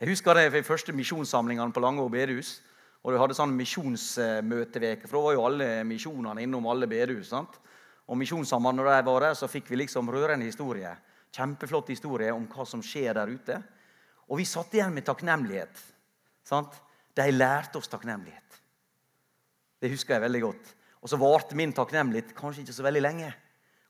[0.00, 2.58] Jeg husker det ved første misjonssamlingene på Langå bedehus.
[3.04, 7.28] Og du hadde sånn misjonsmøteveke, for da var jo alle misjonene innom alle bedehus.
[7.30, 7.60] sant?
[8.08, 10.90] Og misjonssamlingene når de var der, så fikk vi liksom rørende historie.
[11.34, 13.58] Kjempeflott historie om hva som skjer der ute.
[14.28, 15.82] Og vi satt igjen med takknemlighet.
[16.42, 16.72] sant?
[17.14, 18.60] De lærte oss takknemlighet.
[19.80, 20.74] Det husker jeg veldig godt.
[21.02, 23.34] Og så varte min takknemlighet kanskje ikke så veldig lenge.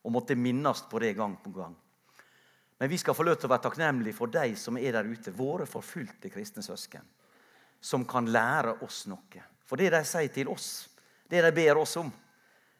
[0.04, 1.76] Og måtte minnes på det gang på gang.
[2.84, 5.32] Men vi skal få lov til å være takknemlige for de som er der ute,
[5.32, 7.00] våre forfulgte kristne søsken,
[7.80, 9.44] som kan lære oss noe.
[9.64, 10.66] For det de sier til oss,
[11.24, 12.10] det de ber oss om,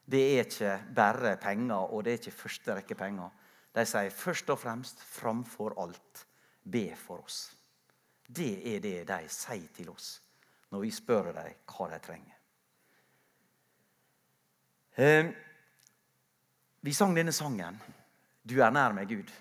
[0.04, 3.30] det er ikke bare penger, og det er ikke første rekke penger.
[3.72, 6.26] De sier først og fremst, framfor alt,
[6.60, 7.38] be for oss.
[8.28, 10.10] Det er det de sier til oss
[10.68, 12.36] når vi spør dem hva de trenger.
[15.00, 15.32] Eh,
[16.84, 17.80] vi sang denne sangen
[18.45, 19.32] 'Du er nær meg, Gud'.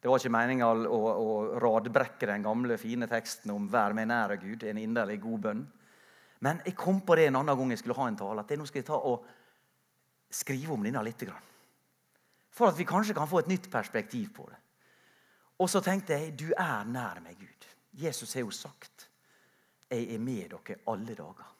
[0.00, 1.30] Det var ikke meninga å, å,
[1.62, 5.64] radbrekke den gamle, fine teksten om 'vær meg nære, Gud', en inderlig god bønn.
[6.40, 8.58] Men jeg kom på det en annen gang jeg skulle ha en tale, at jeg
[8.58, 9.24] nå skal jeg ta og
[10.30, 11.24] skrive om denne litt.
[12.50, 14.60] For at vi kanskje kan få et nytt perspektiv på det.
[15.58, 17.66] Og så tenkte jeg 'du er nær meg, Gud'.
[17.92, 19.08] Jesus har jo sagt
[19.90, 21.52] 'jeg er med dere alle dager'.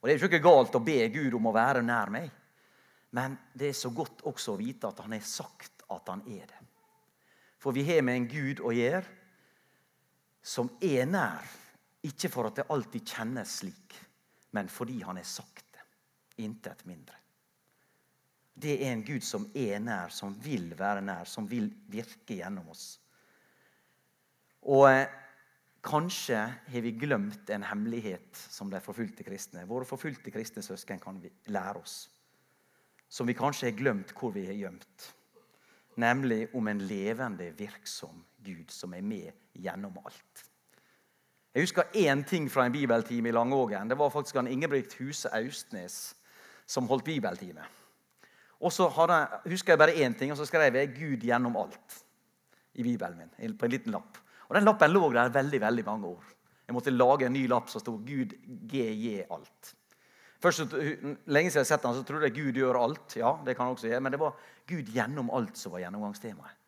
[0.00, 2.30] Og Det er jo ikke galt å be Gud om å være nær meg,
[3.10, 6.46] men det er så godt også å vite at han har sagt at han er
[6.46, 6.61] det.
[7.62, 9.06] For vi har med en Gud å gjøre
[10.42, 11.46] som er nær.
[12.02, 13.94] Ikke for at det alltid kjennes slik,
[14.58, 15.84] men fordi han har sagt det.
[16.42, 17.14] Intet mindre.
[18.52, 22.72] Det er en Gud som er nær, som vil være nær, som vil virke gjennom
[22.74, 22.96] oss.
[24.66, 25.06] Og eh,
[25.86, 26.42] kanskje
[26.74, 29.64] har vi glemt en hemmelighet som de forfulgte kristne.
[29.70, 31.96] Våre forfulgte kristne søsken kan lære oss.
[33.06, 35.12] Som vi kanskje har glemt hvor vi har gjemt
[35.96, 40.44] nemlig om en levende, virksom Gud som er med gjennom alt.
[41.54, 43.88] Jeg husker én ting fra en bibeltime i Langågen.
[43.88, 46.14] Det var faktisk han Ingebrigt Huse Austnes
[46.66, 47.64] som holdt bibeltime.
[48.60, 48.88] Og så
[49.44, 52.04] husker jeg bare én ting, og så skrev jeg 'Gud gjennom alt'
[52.74, 53.58] i bibelen min.
[53.58, 54.18] på en liten lapp.
[54.48, 56.24] Og Den lappen lå der veldig veldig mange år.
[56.66, 58.32] Jeg måtte lage en ny lapp som sto 'Gud
[58.68, 59.74] GJ alt'.
[60.42, 63.16] Først Lenge siden jeg har sett ham, så trodde jeg Gud gjør alt.
[63.16, 66.58] Ja, det kan han også gjøre, Men det var Gud gjennom alt som var gjennomgangstemaet.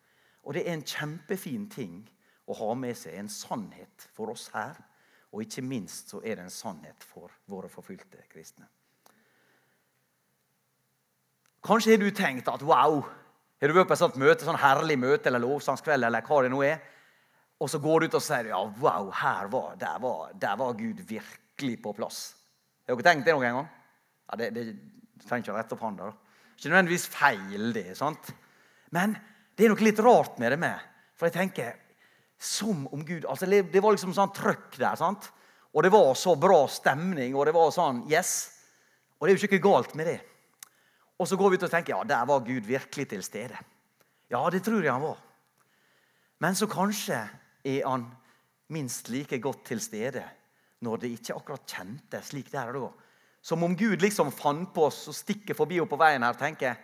[0.44, 2.02] Og det er en kjempefin ting
[2.46, 3.16] å ha med seg.
[3.18, 4.76] En sannhet for oss her.
[5.34, 8.68] Og ikke minst så er det en sannhet for våre forfulgte kristne.
[11.64, 14.98] Kanskje har du tenkt at wow, har du vært på et sånt møte, sånn herlig
[15.00, 16.82] møte eller lovsangskveld, eller hva det nå er,
[17.56, 20.76] og så går du ut og sier ja, wow, her var, der, var, der var
[20.76, 22.20] Gud virkelig på plass.
[22.84, 23.68] Har dere tenkt det noen gang?
[24.28, 24.64] Ja, det, det
[25.24, 26.10] trenger ikke å rette opp hånda.
[26.54, 27.86] Ikke nødvendigvis feil, det.
[27.98, 28.28] sant?
[28.94, 29.16] Men
[29.56, 30.82] det er noe litt rart med det med.
[31.16, 31.80] For jeg tenker
[32.44, 34.96] som om Gud altså Det var liksom sånn trøkk der.
[35.00, 35.30] sant?
[35.74, 38.52] Og det var så bra stemning, og det var sånn Yes.
[39.18, 40.20] Og det er jo ikke galt med det.
[41.18, 43.56] Og så går vi ut og tenker ja, der var Gud virkelig til stede.
[44.30, 45.18] Ja, det tror jeg han var.
[46.42, 47.22] Men så kanskje
[47.64, 48.08] er han
[48.68, 50.24] minst like godt til stede
[50.82, 53.10] når det ikke akkurat kjentes slik der og da.
[53.44, 56.40] Som om Gud liksom fant på oss og stikker forbi og på veien her og
[56.40, 56.80] tenker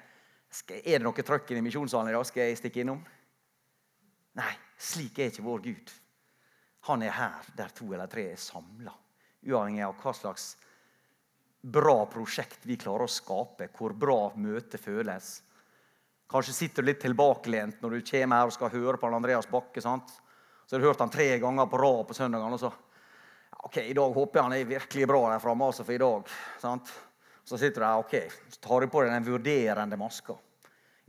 [0.68, 2.26] Er det noe trøkk i misjonssalen i dag?
[2.26, 3.00] Skal jeg stikke innom?
[4.40, 5.92] Nei, slik er ikke vår Gud.
[6.88, 8.92] Han er her der to eller tre er samla.
[9.46, 10.50] Uavhengig av hva slags
[11.60, 15.40] bra prosjekt vi klarer å skape, hvor bra møtet føles.
[16.30, 19.82] Kanskje sitter du litt tilbakelent når du kommer her og skal høre på Andreas Bakke.
[19.82, 20.12] sant?
[20.66, 22.54] Så har du hørt han tre ganger på rad på søndagene.
[22.54, 22.72] og så
[23.62, 25.68] Ok, I dag håper jeg han er virkelig bra der framme.
[25.68, 26.30] Altså for i dag,
[26.62, 26.92] sant?
[27.44, 28.14] Så sitter du der ok,
[28.54, 30.36] så tar du på deg den vurderende maska.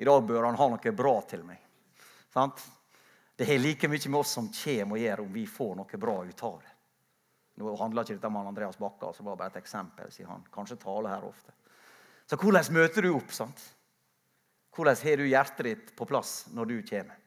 [0.02, 1.62] I dag bør han ha noe bra til meg.
[2.34, 2.64] Sant?
[3.38, 6.16] Det har like mye med oss som kommer å gjøre, om vi får noe bra
[6.26, 6.74] ut av det.
[7.62, 10.12] Nå handler ikke dette om Andreas Bakka, så var bare et eksempel.
[10.12, 10.44] sier han.
[10.54, 11.54] Kanskje taler her ofte.
[12.26, 13.32] Så hvordan møter du opp?
[13.36, 13.64] sant?
[14.72, 17.18] Hvordan har du hjertet ditt på plass når du kommer?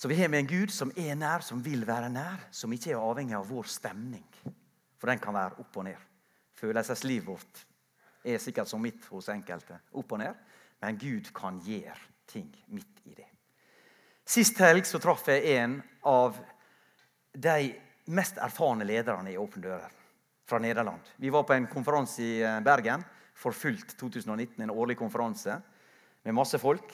[0.00, 2.94] Så vi har med en Gud som er nær, som vil være nær, som ikke
[2.94, 4.22] er avhengig av vår stemning.
[4.96, 6.06] For den kan være opp og ned.
[6.56, 7.60] Følelseslivet vårt
[8.24, 9.76] er sikkert som mitt hos enkelte.
[9.92, 10.38] Opp og ned.
[10.80, 11.98] Men Gud kan gjøre
[12.32, 13.26] ting midt i det.
[14.24, 15.76] Sist helg så traff jeg en
[16.08, 16.40] av
[17.36, 17.68] de
[18.16, 20.00] mest erfarne lederne i Åpne dører
[20.48, 21.12] fra Nederland.
[21.20, 23.04] Vi var på en konferanse i eh, Bergen,
[23.36, 25.60] Forfulgt 2019, en årlig konferanse
[26.24, 26.88] med masse folk.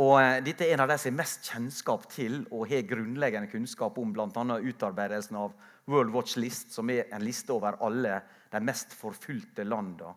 [0.00, 3.50] Og eh, Dette er en av de som har mest kjennskap til og har grunnleggende
[3.52, 4.26] kunnskap om bl.a.
[4.26, 5.54] utarbeidelsen av
[5.90, 8.18] World Watch List, som er en liste over alle
[8.50, 10.14] de mest forfulgte landene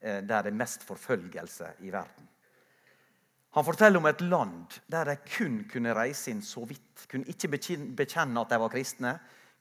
[0.00, 2.28] eh, der det er mest forfølgelse i verden.
[3.56, 7.06] Han forteller om et land der de kun kunne reise inn så vidt.
[7.10, 7.50] Kunne ikke
[7.96, 9.14] bekjenne at de var kristne,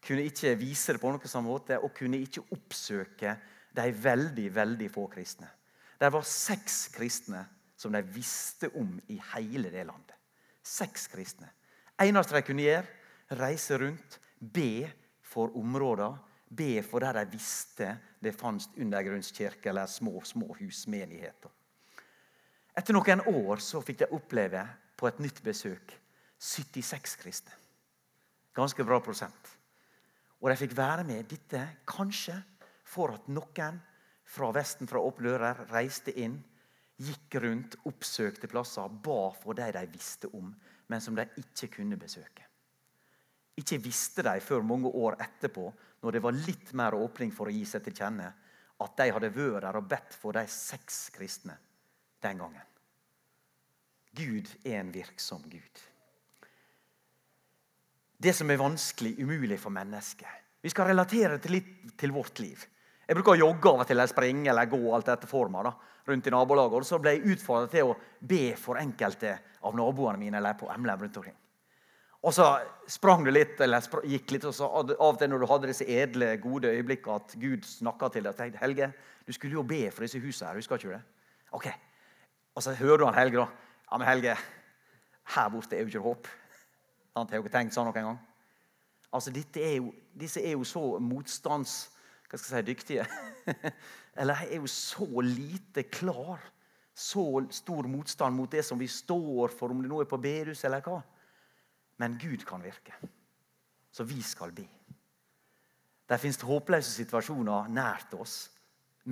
[0.04, 3.36] kunne ikke vise det på noen sånn måte, og kunne ikke oppsøke
[3.76, 5.50] de veldig, veldig få kristne.
[5.98, 7.42] Det var seks kristne
[7.78, 10.16] som de visste om i hele det landet.
[10.64, 11.50] Seks kristne.
[12.02, 12.88] eneste de kunne gjøre,
[13.40, 14.90] reise rundt, be
[15.22, 16.18] for områder,
[16.50, 17.92] be for der de visste
[18.24, 21.52] det fantes undergrunnskirker eller små, små husmenigheter.
[22.78, 24.64] Etter noen år så fikk de oppleve
[24.98, 25.94] på et nytt besøk
[26.38, 27.54] 76 kristne.
[28.54, 29.54] Ganske bra prosent.
[30.42, 32.38] Og de fikk være med dette kanskje
[32.86, 33.80] for at noen
[34.28, 36.38] fra Vesten, fra åpne dører, reiste inn,
[36.98, 40.50] gikk rundt, oppsøkte plasser, ba for de de visste om,
[40.88, 42.46] men som de ikke kunne besøke.
[43.58, 45.66] Ikke visste de før mange år etterpå,
[46.02, 48.32] når det var litt mer åpning for å gi seg til kjenne,
[48.78, 51.58] at de hadde vært der og bedt for de seks kristne
[52.22, 52.74] den gangen.
[54.18, 55.84] Gud er en virksom Gud.
[58.18, 60.46] Det som er vanskelig, umulig for mennesket.
[60.62, 62.64] Vi skal relatere det litt til vårt liv.
[63.08, 65.74] Jeg bruker å jogge av og til, eller springe eller gå alt etter forma, da,
[66.08, 66.78] rundt i nabolaget.
[66.80, 70.70] Og så ble jeg utfordret til å be for enkelte av naboene mine eller på
[70.72, 71.38] MLM rundt omkring.
[72.28, 72.46] Og så
[72.90, 75.86] sprang du litt, eller gikk litt, og så av og til når du hadde disse
[75.86, 78.90] edle, gode øyeblikkene at Gud snakka til deg, tenkte Helge,
[79.28, 80.58] du skulle jo be for disse husene her.
[80.60, 81.04] Husker ikke du det?
[81.56, 81.68] Ok.
[82.58, 83.76] Og så hører du han Helge, da.
[83.92, 84.34] Ja, men Helge,
[85.36, 86.32] her borte er jo ikke håp.
[87.14, 87.32] Sant?
[87.32, 88.20] Har dere tenkt sånn noen gang?
[89.14, 91.86] Altså, er jo, Disse er jo så motstands...
[92.28, 93.06] Hva skal jeg si, dyktige.
[94.20, 96.42] Eller jeg er jo så lite klar.
[96.98, 100.64] Så stor motstand mot det som vi står for, om det nå er på bedehus
[100.66, 100.98] eller hva.
[102.02, 102.96] Men Gud kan virke.
[103.94, 104.66] Så vi skal be.
[106.10, 108.48] Det fins håpløse situasjoner nært oss.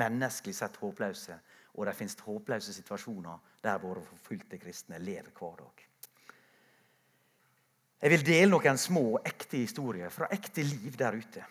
[0.02, 1.38] Menneskelig sett håpløse.
[1.78, 5.86] Og det fins håpløse situasjoner der våre forfulgte kristne lever hver dag.
[8.02, 11.46] Jeg vil dele noen små, ekte historier fra ekte liv der ute.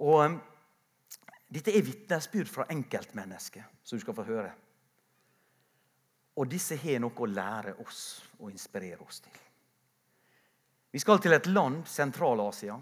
[0.00, 0.40] Og
[1.50, 4.52] Dette er vitnesbyrd fra enkeltmennesker som du skal få høre.
[6.38, 8.02] Og disse har noe å lære oss
[8.38, 9.40] og inspirere oss til.
[10.94, 12.76] Vi skal til et land, Sentral-Asia.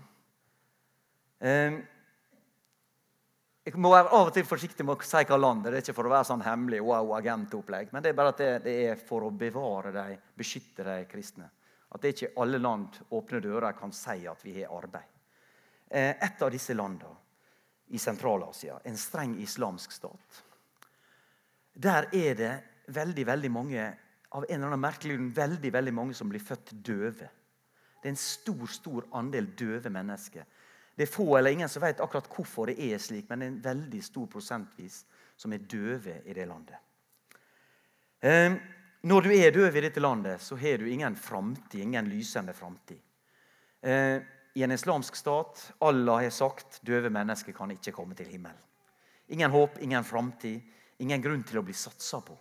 [3.68, 5.96] Jeg må være av og til forsiktig med å si hva landet det er ikke
[5.96, 9.24] for å være sånn hemmelig wow, agentopplegg, men det er bare at det, er for
[9.24, 11.48] å bevare dem, beskytte de kristne.
[11.88, 15.17] At det ikke alle land åpne dører kan si at vi har arbeid.
[15.90, 17.14] Eh, et av disse landene
[17.88, 20.42] i Sentral-Asia, en streng islamsk stat,
[21.72, 22.52] der er det
[22.92, 23.84] veldig veldig mange
[24.36, 27.28] av en eller annen merkelig grunn veldig, veldig mange som blir født døve.
[27.98, 30.44] Det er en stor stor andel døve mennesker
[30.98, 33.52] det er få eller ingen som vet akkurat hvorfor det er slik, men det er
[33.52, 35.04] en veldig stor prosentvis
[35.38, 36.80] som er døve i det landet.
[38.26, 38.56] Ehm,
[39.06, 42.98] når du er døv i dette landet, så har du ingen framtid, ingen lysende framtid.
[44.58, 48.58] I en islamsk stat Allah har sagt døve mennesker kan ikke komme til himmelen.
[49.30, 50.64] Ingen håp, ingen framtid,
[50.98, 52.34] ingen grunn til å bli satsa på.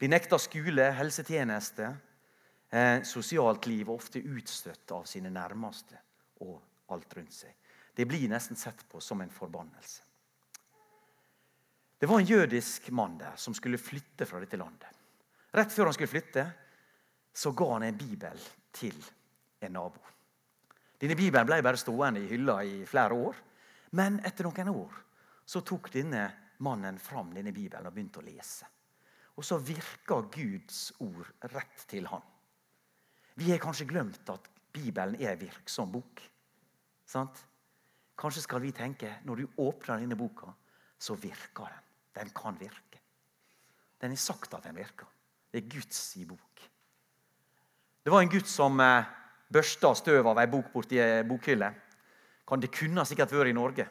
[0.00, 1.92] Blir nekta skole, helsetjeneste,
[2.74, 6.00] eh, sosialt liv, ofte utstøtt av sine nærmeste
[6.40, 6.56] og
[6.90, 7.54] alt rundt seg.
[7.94, 10.02] Det blir nesten sett på som en forbannelse.
[11.98, 14.90] Det var en jødisk mann der som skulle flytte fra dette landet.
[15.54, 16.48] Rett før han skulle flytte,
[17.32, 18.42] så ga han en bibel
[18.72, 18.98] til
[19.60, 20.02] en nabo.
[21.02, 23.38] Denne Bibelen ble bare stående i hylla i flere år.
[23.98, 25.00] Men etter noen år
[25.44, 26.28] så tok denne
[26.62, 28.68] mannen fram denne bibelen og begynte å lese.
[29.34, 32.22] Og så virka Guds ord rett til han.
[33.34, 36.22] Vi har kanskje glemt at Bibelen er virksom bok.
[37.08, 37.40] Sant?
[38.16, 40.52] Kanskje skal vi tenke når du åpner denne boka,
[41.00, 41.88] så virker den.
[42.12, 43.00] Den kan virke.
[44.00, 45.08] Den er sagt at den virker.
[45.50, 46.62] Det er Guds i bok.
[48.02, 49.08] Det var en gutt som eh,
[49.52, 51.72] børsta støv av ei bok borti ei bokhylle.
[52.48, 53.86] Kan det kunne sikkert vært i Norge.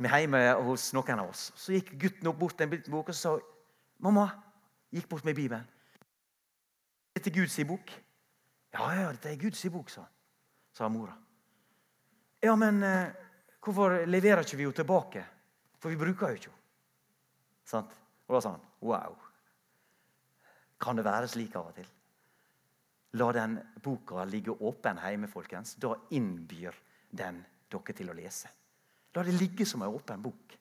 [0.00, 1.50] Vi er hjemme hos noen av oss.
[1.60, 3.34] Så gikk gutten opp bort til en bok og sa
[4.00, 4.30] mamma,
[4.94, 5.66] gikk bort med Bibelen.
[7.12, 7.92] Dette er Guds bok.
[8.72, 10.06] Ja, ja, dette er Guds bok, sa,
[10.72, 11.16] sa mora.
[12.40, 13.12] Ja, men eh,
[13.60, 15.24] hvorfor leverer ikke vi henne tilbake?
[15.82, 16.56] For vi bruker jo ikke henne.
[17.68, 17.92] Sant?
[18.26, 19.18] Og da sa han wow.
[20.80, 21.88] Kan det være slik av og til?
[23.18, 25.74] La den boka ligge åpen hjemme, folkens.
[25.82, 26.76] Da innbyr
[27.10, 27.40] den
[27.70, 28.50] dere til å lese.
[29.14, 30.54] La det ligge som en åpen bok.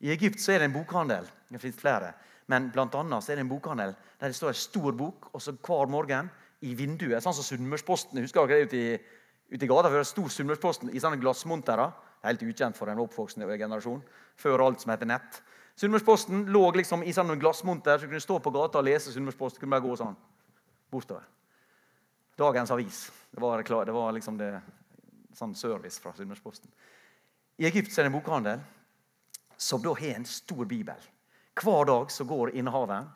[0.00, 1.28] I Egypt så er det en bokhandel.
[1.48, 2.12] Det finnes flere.
[2.52, 5.56] Men blant annet er det en bokhandel der det står en stor bok, og så
[5.56, 6.28] hver morgen
[6.64, 8.98] i vinduet, sånn som Sunnmørsposten Husker dere det ute i
[9.46, 11.84] Ute i gata var det stor Sunnmørsposten i sånne glassmontere.
[12.24, 14.00] Helt ukjent for en oppvoksende generasjon.
[14.34, 15.38] Før alt som heter nett.
[15.78, 19.60] Sunnmørsposten lå liksom i sånn glassmonter, så du kunne stå på gata og lese Sunnmørsposten.
[19.60, 20.16] kunne bare gå sånn
[20.90, 21.24] bortover.
[22.36, 23.12] Dagens avis.
[23.30, 24.50] Det var, det var liksom det,
[25.36, 26.70] sånn service fra Sunnmørsposten.
[27.56, 28.64] I Egypt er det en bokhandel
[29.56, 31.06] som da har en stor bibel.
[31.56, 33.08] Hver dag så går innehaveren,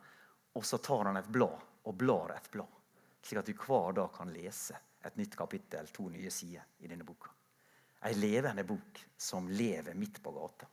[0.56, 2.78] og så tar han et blad og blar et blad.
[3.20, 7.04] Slik at du hver dag kan lese et nytt kapittel, to nye sider i denne
[7.04, 7.32] boka.
[8.08, 10.68] Ei levende bok som lever midt på gata.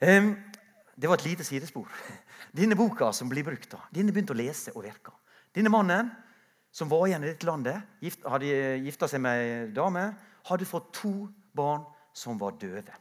[0.00, 0.32] Um,
[0.96, 1.88] det var et lite sidespor.
[2.58, 5.12] Denne boka som blir brukt, da, denne begynte å lese og virke.
[5.54, 6.10] Denne mannen
[6.74, 8.50] som var igjen i dette landet, gift, hadde
[8.82, 10.08] gifta seg med ei dame,
[10.50, 11.12] hadde fått to
[11.54, 11.84] barn
[12.14, 12.96] som var døve.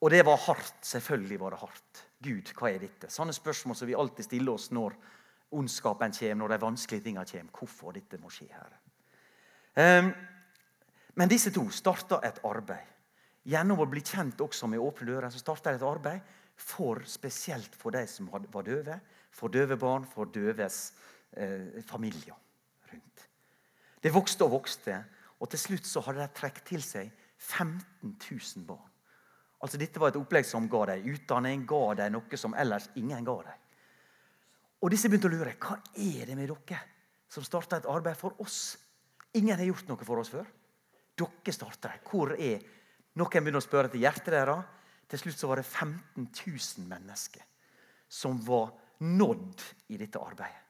[0.00, 0.78] Og det var hardt.
[0.84, 2.02] Selvfølgelig var det hardt.
[2.24, 3.08] Gud, hva er dette?
[3.12, 4.96] Sånne spørsmål som vi alltid stiller oss når
[5.56, 7.56] ondskapen kommer, når de vanskelige tingene kommer.
[7.56, 8.76] Hvorfor dette må skje, her?
[9.80, 10.12] Um,
[11.16, 12.86] men disse to starta et arbeid.
[13.48, 16.20] Gjennom å bli kjent også med åpne dører så starta et arbeid
[16.60, 18.98] for, spesielt for de som var døve,
[19.30, 20.92] for døve barn, for døves
[21.36, 22.36] eh, familier
[22.90, 23.26] rundt.
[24.02, 24.98] Det vokste og vokste,
[25.40, 28.86] og til slutt så hadde de trukket til seg 15 000 barn.
[29.60, 33.24] Altså Dette var et opplegg som ga dem utdanning, ga dem noe som ellers ingen
[33.24, 33.66] ga dem.
[34.80, 35.56] Og disse begynte å lure.
[35.60, 36.80] Hva er det med dere
[37.30, 38.78] som starta et arbeid for oss?
[39.36, 40.48] Ingen har gjort noe for oss før.
[41.20, 42.04] Dere starter det.
[42.08, 42.62] Hvor er
[43.18, 44.76] Noen begynner å spørre til hjertet deres.
[45.10, 47.42] Til slutt så var det 15 000 mennesker
[48.10, 50.66] som var nådd i dette arbeidet.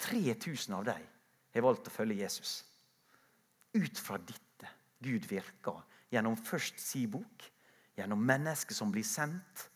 [0.00, 1.08] 3000 av dem
[1.54, 2.60] har valgt å følge Jesus.
[3.76, 7.44] Ut fra dette Gud virker gjennom først si bok,
[7.96, 9.68] gjennom mennesker som blir sendt.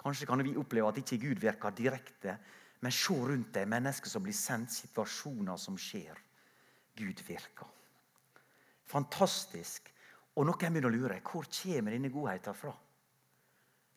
[0.00, 2.38] Kanskje kan vi oppleve at ikke Gud virker direkte,
[2.80, 6.18] men se rundt deg mennesker som blir sendt, situasjoner som skjer.
[6.96, 7.68] Gud virker.
[8.90, 9.88] Fantastisk.
[10.34, 12.74] Og noen begynner å lure hvor kommer denne godheten fra.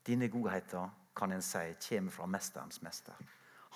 [0.08, 3.18] Denne godheten kan en si kommer fra Mesterens mester.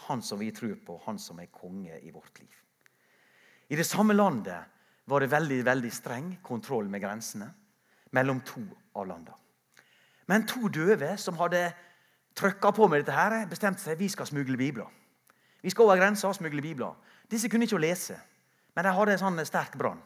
[0.08, 2.56] Han som vi tror på, han som er konge i vårt liv.
[3.72, 4.68] I det samme landet
[5.06, 7.48] var det veldig veldig streng kontroll med grensene
[8.12, 8.64] mellom to
[8.96, 9.38] av landene.
[10.28, 11.70] Men to døve som hadde
[12.38, 14.88] trykka på med dette, her, bestemte seg vi skal smugle bibler.
[15.62, 16.96] Vi skal over grensa og smugle bibler.
[17.32, 18.18] Disse kunne ikke lese,
[18.76, 20.00] men de hadde en sånn sterk brann.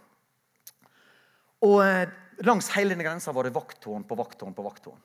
[1.65, 2.09] Og eh,
[2.43, 4.99] Langs hele denne grensa var det vakttårn på vakttårn på vakttårn.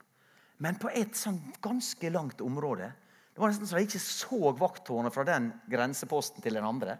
[0.65, 2.89] Men på et sånn ganske langt område
[3.35, 6.99] det var nesten så De ikke så vakttårnet fra den grenseposten til den andre.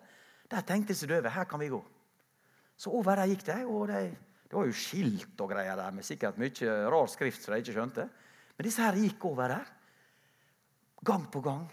[0.51, 1.81] Der tenkte disse døve her kan vi gå.
[2.81, 3.59] Så over der gikk de.
[3.67, 4.17] og de,
[4.49, 7.77] Det var jo skilt og greier der med sikkert mye rar skrift som de ikke
[7.77, 8.09] skjønte.
[8.57, 9.69] Men disse her gikk over der.
[11.05, 11.69] Gang på gang.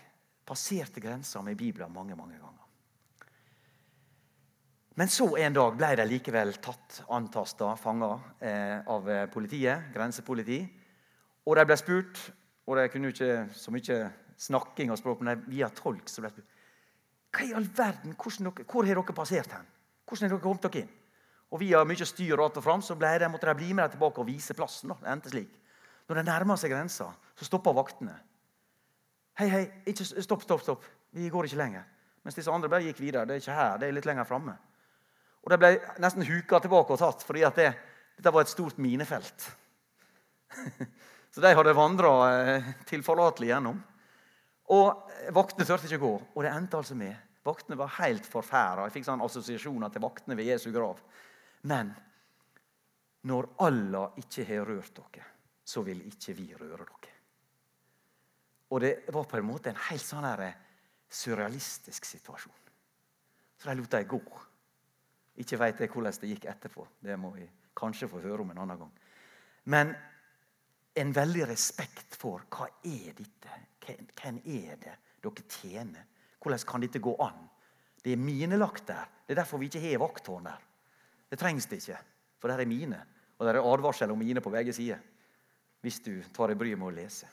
[0.45, 2.63] Passerte grensa med Bibelen mange, mange ganger.
[4.97, 9.91] Men så en dag ble de likevel tatt, antasta, fanga eh, av politiet.
[9.93, 10.63] Grensepoliti.
[11.45, 12.21] Og de ble spurt,
[12.65, 13.99] og de kunne jo ikke så mye
[14.37, 16.45] snakking og språk, men via tolk så ble det
[17.33, 19.67] Hva i all verden, dere, Hvor har dere passert hen?
[20.07, 20.93] Hvordan har dere kommet dere inn?
[21.51, 24.19] Og Via mye styr og fram, så ble de, måtte de bli med dem tilbake
[24.19, 24.91] og vise plassen.
[24.91, 24.97] Da.
[25.01, 25.53] Det endte slik.
[26.07, 28.15] Når de nærma seg grensa, så stoppa vaktene.
[29.39, 30.85] Hei, hei, ikke, stopp, stopp, stopp.
[31.15, 31.85] Vi går ikke lenger.
[32.23, 33.27] Mens disse andre bare gikk videre.
[33.27, 34.57] Det er ikke her, det er litt lenger framme.
[35.45, 35.69] Og de ble
[36.03, 37.67] nesten huka tilbake og tatt, fordi det,
[38.17, 39.45] dette var et stort minefelt.
[41.31, 43.77] Så de hadde vandra eh, tilforlatelig gjennom.
[44.75, 47.15] Og Vaktene turte ikke gå, og det endte altså med
[47.47, 48.87] Vaktene var helt forferda.
[48.87, 50.99] Jeg fikk sånn assosiasjoner til vaktene ved Jesu grav.
[51.71, 51.93] Men
[53.27, 55.27] når Allah ikke har rørt dere,
[55.63, 57.13] så vil ikke vi røre dere.
[58.67, 60.43] Og det var på en måte en helt sånn her
[61.07, 62.63] surrealistisk situasjon.
[63.57, 64.21] Så de lot dem gå.
[65.39, 66.83] Ikke veit jeg hvordan det gikk etterpå.
[66.99, 67.47] Det må vi
[67.77, 68.91] kanskje få høre om en annen gang.
[69.71, 69.95] Men
[70.97, 73.59] en veldig respekt for hva er dette?
[73.87, 76.07] Hvem er det dere tjener?
[76.41, 77.45] Hvordan kan dette gå an?
[78.03, 79.07] Det er minelagt der.
[79.25, 80.63] Det er derfor vi ikke har vakttårn der.
[81.27, 81.99] Det trengs det ikke,
[82.39, 82.99] for der er mine.
[83.37, 85.01] Og det er advarsel om mine på begge sider.
[85.81, 87.27] Hvis du tar deg bryet med å lese.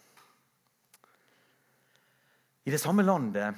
[2.65, 3.55] I det samme landet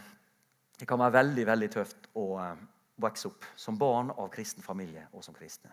[0.77, 2.65] det kan være veldig veldig tøft å eh,
[3.01, 5.73] vokse opp som barn av kristen familie og som kristne.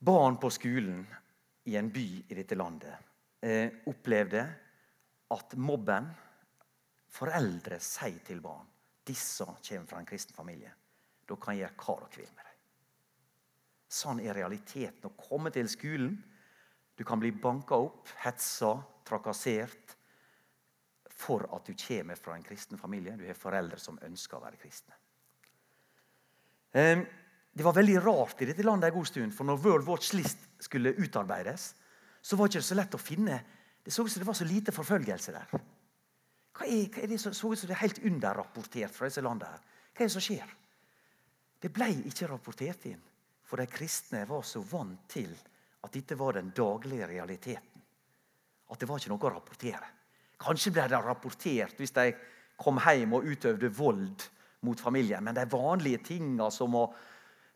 [0.00, 1.04] Barn på skolen
[1.68, 3.10] i en by i dette landet
[3.44, 4.42] eh, opplevde
[5.30, 6.08] at mobben
[7.10, 8.68] Foreldre sier til barn
[9.10, 10.72] disse kommer fra en kristen familie.
[11.26, 12.58] Da kan jeg gjøre hva dere vil med dem.
[13.90, 15.08] Sånn er realiteten.
[15.08, 16.18] Å komme til skolen
[17.00, 18.74] Du kan bli banka opp, hetsa,
[19.08, 19.94] trakassert
[21.08, 23.14] for at du kommer fra en kristen familie.
[23.16, 24.98] Du har foreldre som ønsker å være kristne.
[26.76, 27.06] Ehm,
[27.56, 30.44] det var veldig rart i dette landet en god stund, for når World Watch List
[30.60, 31.74] skulle utarbeides,
[32.20, 33.40] så var det ikke så lett å finne
[33.80, 35.52] Det så ut som det var så lite forfølgelse der.
[36.52, 39.22] Hva er, hva er det som så ut som det er helt underrapportert fra disse
[39.24, 39.56] landene?
[39.96, 40.50] Hva er det som skjer?
[41.60, 43.00] Det ble ikke rapportert inn,
[43.40, 45.32] for de kristne var så vant til
[45.80, 47.86] at dette var den daglige realiteten.
[48.68, 49.88] At det var ikke noe å rapportere.
[50.40, 52.06] Kanskje ble det rapportert hvis de
[52.60, 54.28] kom hjem og utøvde vold
[54.68, 56.84] mot familien, men de vanlige tinga som å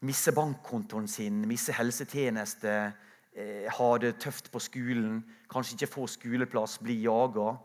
[0.04, 2.74] miste bankkontoen sin, miste helsetjeneste,
[3.32, 7.58] eh, ha det tøft på skolen, kanskje ikke få skoleplass, bli jaga,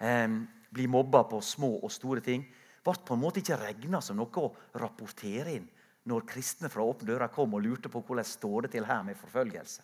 [0.00, 0.28] eh,
[0.72, 2.46] bli mobba på små og store ting,
[2.82, 5.68] ble på en måte ikke regna som noe å rapportere inn
[6.10, 9.18] når kristne fra Åpne dører kom og lurte på hvordan står det til her med
[9.20, 9.82] forfølgelse.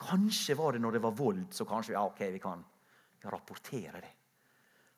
[0.00, 2.64] Kanskje var det når det var vold, så kanskje ja, ok, vi kan
[3.28, 4.14] rapportere det.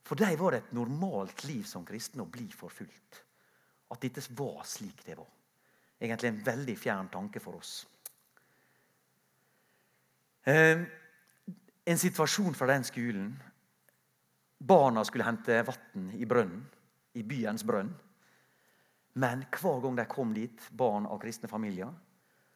[0.07, 3.23] For dem var det et normalt liv som kristne å bli forfulgt.
[3.91, 5.31] At dette var slik det var.
[6.03, 7.73] Egentlig en veldig fjern tanke for oss.
[10.43, 10.83] Eh,
[11.85, 13.29] en situasjon fra den skolen.
[14.59, 16.65] Barna skulle hente vann i brønnen,
[17.15, 17.93] i byens brønn.
[19.23, 21.93] Men hver gang de kom dit, barn av kristne familier,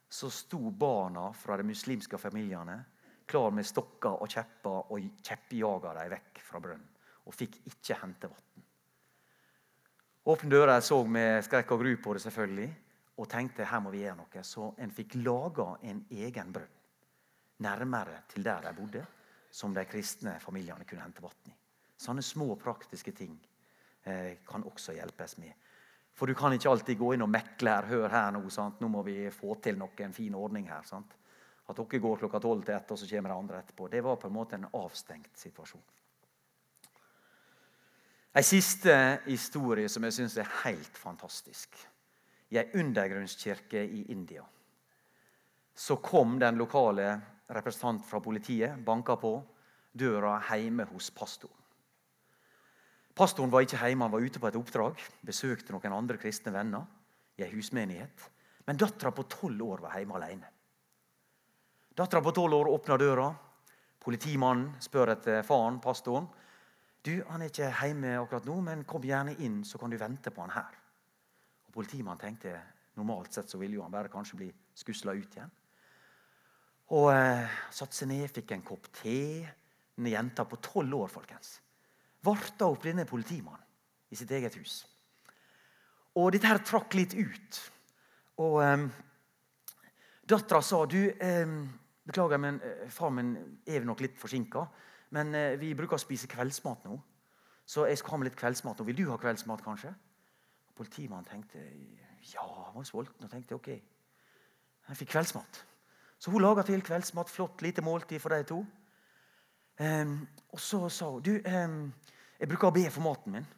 [0.08, 2.78] så sto barna fra de muslimske familiene
[3.26, 6.88] klar med stokker og kjepper og kjeppjaga dem vekk fra brønnen.
[7.26, 8.66] Og fikk ikke hente vann.
[10.26, 12.70] Åpne dører så med skrekk og gru på det, selvfølgelig,
[13.16, 14.42] og tenkte her må vi gjøre noe.
[14.44, 16.74] Så en fikk laga en egen brønn
[17.64, 19.04] nærmere til der de bodde,
[19.50, 21.54] som de kristne familiene kunne hente vann i.
[21.96, 23.36] Sånne små, praktiske ting
[24.04, 25.54] eh, kan også hjelpes med.
[26.16, 27.88] For du kan ikke alltid gå inn og mekle her.
[27.88, 28.80] Hør her nå, sant?
[28.80, 30.84] nå må vi få til noe, en fin ordning her.
[30.88, 31.16] Sant?
[31.66, 33.88] At dere går klokka tolv til ett, og så kommer de andre etterpå.
[33.92, 35.84] Det var på en måte en avstengt situasjon.
[38.36, 38.94] En siste
[39.24, 41.76] historie som jeg syns er helt fantastisk.
[42.50, 44.44] I ei undergrunnskirke i India
[45.76, 47.20] så kom den lokale
[47.52, 49.34] representant fra politiet, banka på
[49.92, 51.56] døra hjemme hos pastoren.
[53.16, 55.02] Pastoren var ikke hjemme, han var ute på et oppdrag.
[55.24, 56.84] Besøkte noen andre kristne venner
[57.36, 58.24] i ei husmenighet.
[58.66, 60.50] Men dattera på tolv år var hjemme alene.
[61.96, 63.28] Dattera på tolv år åpna døra.
[64.04, 66.28] Politimannen spør etter faren, pastoren.
[67.04, 70.30] Du, Han er ikke hjemme akkurat nå, men kom gjerne inn, så kan du vente
[70.30, 70.85] på han her.
[71.76, 72.56] Og Politimannen tenkte
[72.96, 75.52] normalt sett så ville jo han bare kanskje bli skusla ut igjen.
[76.96, 79.20] Og eh, satte seg ned, fikk en kopp te.
[79.96, 81.58] Denne jenta på tolv år, folkens
[82.26, 83.62] varta opp denne politimannen
[84.10, 84.80] i sitt eget hus.
[86.16, 87.58] Og dette her trakk litt ut.
[88.42, 88.86] Og eh,
[90.26, 91.58] dattera sa du, eh,
[92.06, 93.32] Beklager, men uh, far min
[93.66, 94.60] er nok litt forsinka.
[95.16, 97.00] Men eh, vi bruker å spise kveldsmat nå.
[97.66, 98.78] Så jeg skal ha med litt kveldsmat.
[98.78, 98.86] nå.
[98.86, 99.90] vil du ha kveldsmat, kanskje?
[100.76, 101.62] Politimannen tenkte
[102.32, 103.68] ja, han var sulten og tenkte ok.
[104.86, 105.62] Jeg fikk kveldsmat.
[106.18, 107.30] Så hun laga til kveldsmat.
[107.30, 108.60] Flott lite måltid for de to.
[109.78, 110.18] Um,
[110.52, 111.80] og så sa hun du, um,
[112.40, 113.48] jeg bruker å be for maten min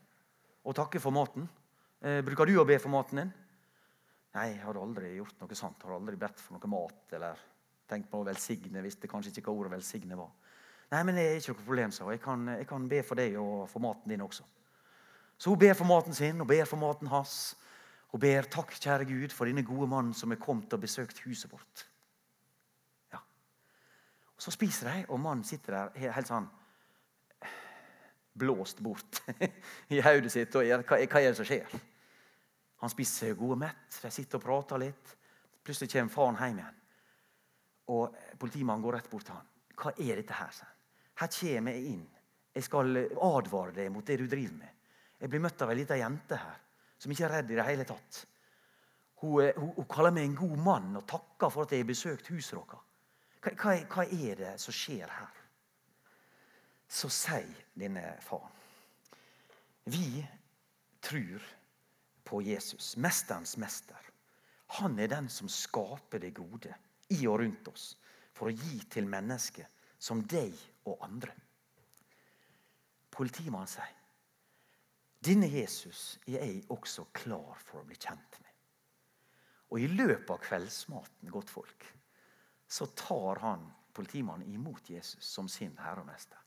[0.67, 1.47] og takke for maten.
[2.03, 3.31] Uh, bruker du å be for maten din?
[4.35, 5.79] Nei, jeg har aldri gjort noe sånt.
[5.81, 7.47] Jeg har aldri bedt for noe mat eller
[7.89, 8.83] tenkt på å velsigne.
[8.85, 10.35] Visste kanskje ikke hva ordet velsigne var.
[10.93, 13.35] Nei, men det er ikke noe problem, sa jeg kan, jeg kan be for deg
[13.41, 14.45] og for maten din også.
[15.39, 17.57] Så hun ber for maten sin og ber for maten hans.
[18.11, 21.53] Hun ber takk, kjære Gud, for denne gode mannen som er kommet og besøkt huset
[21.53, 21.85] vårt.
[23.13, 23.21] Ja.
[24.37, 26.49] Og Så spiser de, og mannen sitter der helt sånn
[28.39, 29.23] blåst bort
[29.95, 30.55] i hodet sitt.
[30.55, 31.79] og hva, hva, er det som skjer?
[32.79, 34.01] Han spiser seg god og mett.
[34.03, 35.15] De sitter og prater litt.
[35.67, 36.77] Plutselig kommer faren hjem igjen.
[37.95, 39.49] Og Politimannen går rett bort til han.
[39.79, 40.63] Hva er dette her?
[41.19, 42.07] Her kommer jeg inn.
[42.55, 44.78] Jeg skal advare deg mot det du driver med.
[45.19, 46.59] Jeg blir møtt av ei lita jente her
[46.99, 48.21] som ikke er redd i det hele tatt.
[49.23, 52.31] Hun, hun, hun, kaller meg en god mann og takker for at jeg har besøkt
[52.31, 52.87] huset deres.
[53.43, 55.39] Hva, hva, hva er det som skjer her?
[56.89, 58.55] så sier denne faren
[59.85, 60.25] Vi
[61.05, 61.45] tror
[62.29, 64.01] på Jesus, mesterens mester.
[64.81, 66.75] Han er den som skaper det gode
[67.15, 67.95] i og rundt oss
[68.37, 69.65] for å gi til mennesker
[69.99, 70.53] som deg
[70.85, 71.33] og andre.
[73.17, 73.95] Politimannen sier
[75.25, 78.53] denne Jesus er jeg også klar for å bli kjent med.
[79.69, 81.87] Og i løpet av kveldsmaten, godt folk,
[82.69, 83.65] så tar han
[83.97, 86.39] politimannen imot Jesus som sin herremester.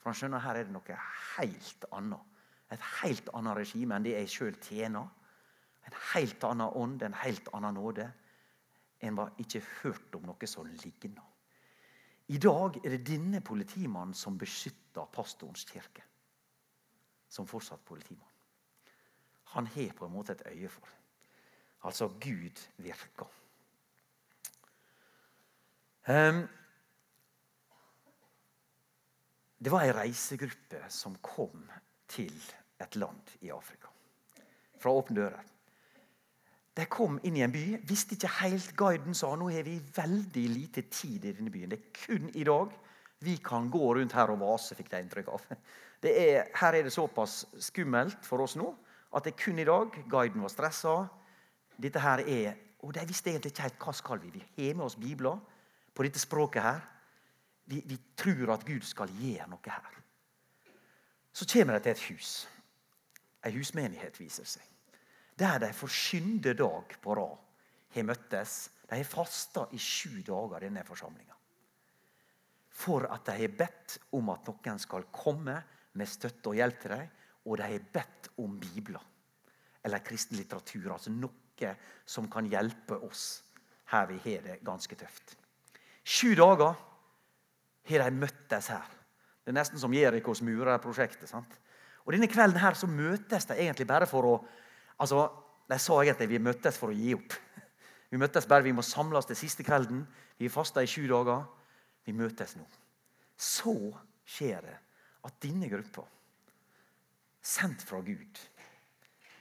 [0.00, 0.98] For han skjønner her er det noe
[1.36, 2.34] helt annet.
[2.74, 5.06] Et helt annet regime enn det jeg sjøl tjener.
[5.86, 8.08] En helt annen ånd, en helt annen nåde.
[9.06, 11.24] En var ikke hørt om noe som ligner.
[12.34, 16.02] I dag er det denne politimannen som beskytter pastorens kirke.
[17.28, 18.32] Som fortsatt politimann.
[19.56, 20.88] Han har på en måte et øye for.
[21.84, 23.30] Altså Gud virker.
[26.08, 26.46] Um,
[29.58, 31.64] Det var ei reisegruppe som kom
[32.12, 32.34] til
[32.78, 33.88] et land i Afrika.
[34.78, 35.46] Fra åpne dører.
[36.76, 40.44] De kom inn i en by, visste ikke helt Guiden sa nå har vi veldig
[40.52, 41.72] lite tid i denne byen.
[41.72, 42.74] Det er kun i dag
[43.24, 45.46] vi kan gå rundt her og vase, fikk de inntrykk av.
[46.02, 48.68] Er, her er det såpass skummelt for oss nå
[49.16, 49.94] at det kun i dag.
[50.10, 51.06] Guiden var stressa.
[51.82, 52.54] Dette her er,
[52.84, 54.30] Og de visste egentlig ikke helt hva skal vi.
[54.30, 55.38] Vi har med oss bibler
[55.94, 56.80] på dette språket her.
[57.64, 59.96] Vi, vi tror at Gud skal gjøre noe her.
[61.32, 62.48] Så kommer de til et hus.
[63.42, 64.62] Ei husmenighet viser seg.
[65.38, 67.40] Der de for sjuende dag på rad
[67.96, 68.70] har møttes.
[68.86, 71.34] De har fasta i sju dager, denne forsamlinga.
[72.70, 75.56] For at de har bedt om at noen skal komme
[75.96, 77.08] med støtte og hjelp til dem.
[77.46, 79.02] Og de har bedt om bibler.
[79.84, 80.92] Eller kristen litteratur.
[80.92, 81.74] Altså noe
[82.06, 83.42] som kan hjelpe oss
[83.92, 85.36] her vi har det ganske tøft.
[86.06, 86.74] Sju dager
[87.88, 88.84] har de møttes her.
[89.44, 91.32] Det er nesten som Jerikos murer-prosjektet.
[92.04, 94.36] Og Denne kvelden her så møtes de egentlig bare for å
[94.98, 95.28] altså,
[95.66, 97.32] De sa egentlig vi møttes for å gi opp.
[98.10, 100.04] Vi møttes bare, vi må samles til siste kvelden.
[100.38, 101.40] Vi fasta i sju dager.
[102.06, 102.62] Vi møtes nå.
[103.34, 103.74] Så
[104.22, 104.76] skjer det
[105.26, 106.04] at denne gruppa,
[107.42, 108.40] sendt fra Gud,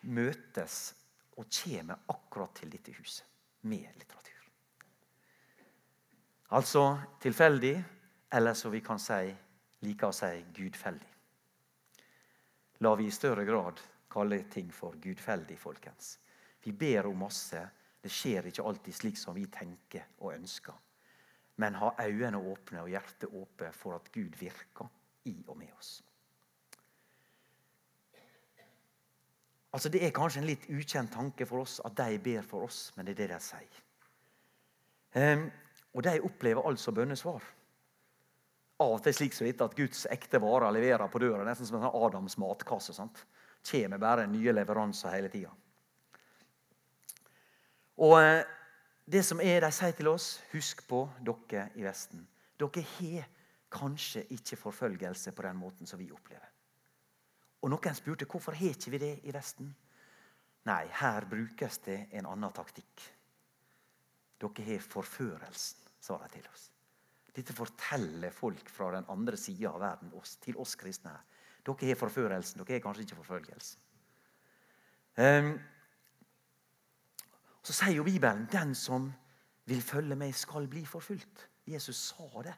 [0.09, 0.93] møtes
[1.37, 3.25] og kommer akkurat til dette huset
[3.69, 4.45] med litteratur.
[6.57, 6.85] Altså
[7.21, 7.75] tilfeldig,
[8.37, 9.33] eller som vi kan si,
[9.85, 11.11] liker å si gudfeldig.
[12.85, 16.17] La vi i større grad kalle ting for gudfeldig, folkens.
[16.63, 17.61] Vi ber om masse.
[18.01, 20.75] Det skjer ikke alltid slik som vi tenker og ønsker.
[21.61, 24.89] Men ha øynene åpne og hjertet åpent for at Gud virker
[25.25, 25.97] i og med oss.
[29.75, 32.93] Altså Det er kanskje en litt ukjent tanke for oss at de ber for oss,
[32.95, 33.81] men det er det de sier.
[35.15, 35.49] Um,
[35.95, 37.43] og de opplever altså bønnesvar.
[38.79, 41.43] Av og til slik så dette at Guds ekte varer leverer på døra.
[41.47, 42.95] Nesten som en sånn Adams matkasse.
[42.95, 43.21] sant?
[43.67, 45.51] Kommer bare nye leveranser hele tida.
[48.03, 48.43] Og eh,
[49.07, 52.27] det som er, De sier til oss husk på dere i Vesten.
[52.59, 53.31] Dere har
[53.75, 56.51] kanskje ikke forfølgelse på den måten som vi opplever.
[57.61, 59.71] Og Noen spurte hvorfor har ikke vi det i Vesten.
[60.65, 63.03] Nei, her brukes det en annen taktikk.
[64.41, 66.69] Dere har forførelsen sa de til oss.
[67.35, 71.11] Dette forteller folk fra den andre sida av verden oss, til oss kristne.
[71.11, 71.23] her.
[71.65, 73.81] Dere har forførelsen, dere har kanskje ikke forfølgelsen.
[75.17, 75.55] Um,
[77.63, 79.09] så sier jo Bibelen den som
[79.65, 81.47] vil følge meg, skal bli forfulgt.
[81.65, 82.53] Jesus sa det.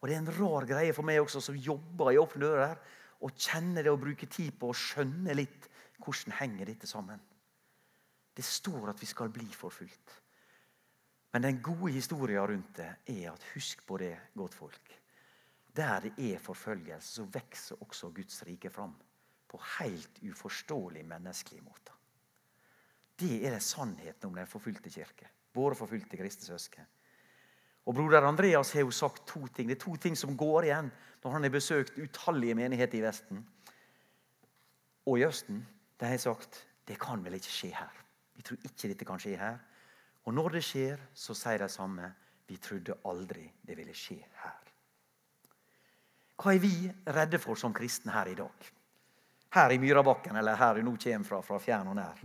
[0.00, 2.76] Og Det er en rar greie for meg også, som jobber i åpne dører,
[3.20, 5.66] og kjenner det og bruke tid på å skjønne litt
[5.98, 7.18] hvordan henger dette sammen.
[8.34, 10.14] Det står at vi skal bli forfulgt.
[11.34, 14.94] Men den gode historien rundt det er at husk på det, godt folk.
[15.76, 18.94] Der det er forfølgelse, så vokser også Guds rike fram.
[19.48, 21.94] På helt uforståelig menneskelige måter.
[23.18, 25.28] Det er det sannheten om den forfulgte kirke.
[25.54, 26.86] Våre forfulgte kristne søsken.
[27.88, 29.68] Og Broder Andreas har jo sagt to ting.
[29.70, 30.90] Det er to ting som går igjen
[31.22, 33.40] når han har besøkt utallige menigheter i Vesten
[35.08, 35.62] og i Østen.
[35.98, 37.96] De har sagt det kan vel ikke skje her.
[38.36, 39.58] Vi tror ikke dette kan skje her.
[40.28, 42.12] Og når det skjer, så sier de samme
[42.48, 44.58] vi trodde aldri det ville skje her.
[46.38, 48.68] Hva er vi redde for som kristne her i dag?
[49.56, 52.20] Her i Myrabakken, eller her du nå kommer fra, fra fjern og nær.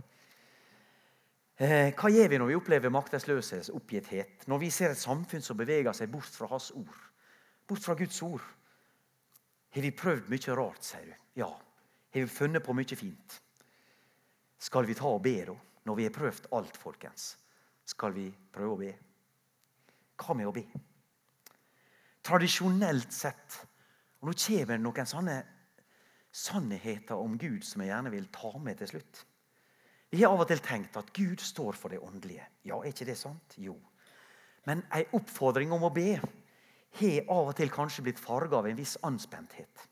[1.54, 4.48] Eh, hva gjør vi når vi opplever maktesløshet, oppgitthet?
[4.50, 6.96] Når vi ser et samfunn som beveger seg bort fra Hans ord?
[7.68, 8.42] Bort fra Guds ord?
[9.74, 11.14] Har vi prøvd mye rart, sier du?
[11.38, 11.50] Ja.
[12.14, 13.38] Har vi funnet på mye fint?
[14.58, 15.54] Skal vi ta og be, da?
[15.84, 17.34] Når vi har prøvd alt, folkens
[17.84, 18.90] skal vi prøve å be.
[20.16, 20.64] Hva med å be?
[22.24, 23.60] Tradisjonelt sett
[24.24, 25.34] og Nå kommer det noen sånne
[26.32, 29.18] sannheter om Gud som jeg gjerne vil ta med til slutt.
[30.14, 32.44] Vi har av og til tenkt at Gud står for det åndelige.
[32.62, 33.56] Ja, er ikke det sant?
[33.58, 33.74] Jo.
[34.62, 38.78] Men en oppfordring om å be har av og til kanskje blitt farga av en
[38.78, 39.88] viss anspenthet.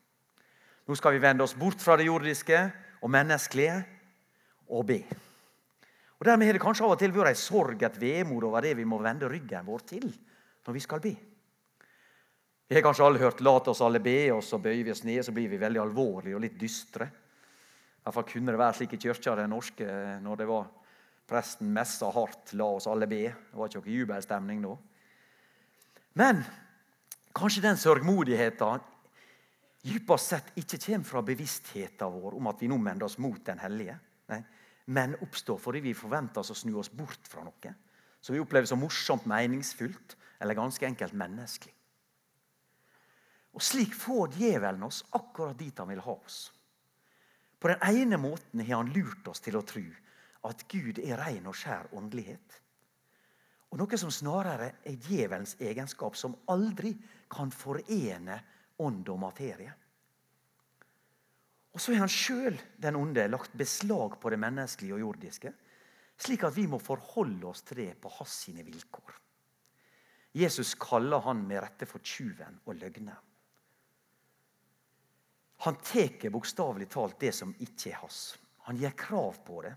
[0.86, 2.60] Nå skal vi vende oss bort fra det jordiske
[3.02, 3.80] og menneskelige
[4.70, 5.00] og be.
[6.20, 8.76] Og Dermed har det kanskje av og til vært ei sorg, et vemod over det
[8.78, 11.16] vi må vende ryggen vår til når vi skal be.
[12.70, 15.24] Vi har kanskje alle hørt 'lat oss alle be', og så bøyer vi oss ned,
[15.24, 17.10] så blir vi veldig alvorlige og litt dystre.
[18.02, 19.86] I hvert fall kunne det være slik i kirka den norske
[20.24, 20.70] når det var
[21.30, 23.30] presten messa hardt 'la oss alle be'.
[23.30, 24.76] Det var ikke noe jubelstemning da.
[26.14, 26.42] Men
[27.32, 28.80] kanskje den sørgmodigheten
[29.86, 33.58] dypest sett ikke kommer fra bevisstheten vår om at vi nå vender oss mot Den
[33.58, 33.98] hellige.
[34.28, 34.42] Nei,
[34.86, 37.74] men oppstår fordi vi forventer oss å snu oss bort fra noe
[38.22, 41.74] som vi opplever som morsomt, meningsfullt eller ganske enkelt menneskelig.
[43.52, 46.52] Og Slik får djevelen oss akkurat dit han vil ha oss.
[47.62, 49.84] På den ene måten har han lurt oss til å tro
[50.48, 52.56] at Gud er ren og skjær åndelighet.
[53.70, 56.90] Og Noe som snarere er djevelens egenskap, som aldri
[57.30, 58.40] kan forene
[58.82, 59.70] ånd og materie.
[61.72, 65.54] Og så har han sjøl, den onde, lagt beslag på det menneskelige og jordiske,
[66.18, 69.20] slik at vi må forholde oss til det på hans sine vilkår.
[70.36, 73.31] Jesus kaller han med rette for tjuven og løgneren.
[75.62, 78.36] Han tar bokstavelig talt det som ikke er hans.
[78.66, 79.74] Han gir krav på det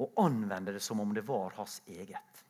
[0.00, 2.42] og anvender det som om det var hans eget.